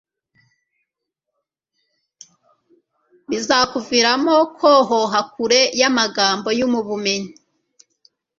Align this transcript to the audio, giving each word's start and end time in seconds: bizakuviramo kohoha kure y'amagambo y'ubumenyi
bizakuviramo 3.29 4.37
kohoha 4.59 5.19
kure 5.33 5.61
y'amagambo 5.79 6.47
y'ubumenyi 6.57 7.31